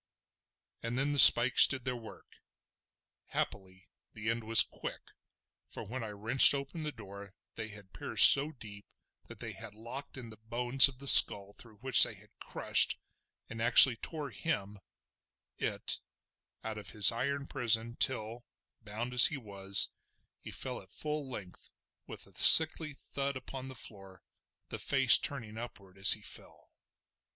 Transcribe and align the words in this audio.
And 0.81 0.97
then 0.97 1.11
the 1.11 1.19
spikes 1.19 1.67
did 1.67 1.85
their 1.85 1.95
work. 1.95 2.39
Happily 3.27 3.87
the 4.15 4.31
end 4.31 4.43
was 4.43 4.63
quick, 4.63 5.11
for 5.69 5.83
when 5.83 6.03
I 6.03 6.09
wrenched 6.09 6.55
open 6.55 6.81
the 6.81 6.91
door 6.91 7.35
they 7.53 7.67
had 7.67 7.93
pierced 7.93 8.27
so 8.31 8.51
deep 8.51 8.87
that 9.27 9.39
they 9.39 9.51
had 9.51 9.75
locked 9.75 10.17
in 10.17 10.31
the 10.31 10.37
bones 10.39 10.87
of 10.87 10.97
the 10.97 11.07
skull 11.07 11.53
through 11.53 11.75
which 11.81 12.01
they 12.01 12.15
had 12.15 12.31
crushed, 12.39 12.97
and 13.47 13.61
actually 13.61 13.95
tore 13.95 14.31
him—it—out 14.31 15.99
of 16.79 16.89
his 16.89 17.11
iron 17.11 17.45
prison 17.45 17.95
till, 17.97 18.43
bound 18.81 19.13
as 19.13 19.27
he 19.27 19.37
was, 19.37 19.89
he 20.39 20.49
fell 20.49 20.81
at 20.81 20.91
full 20.91 21.29
length 21.29 21.71
with 22.07 22.25
a 22.25 22.33
sickly 22.33 22.93
thud 22.95 23.37
upon 23.37 23.67
the 23.67 23.75
floor, 23.75 24.23
the 24.69 24.79
face 24.79 25.19
turning 25.19 25.59
upward 25.59 25.95
as 25.95 26.13
he 26.13 26.23
fell. 26.23 26.71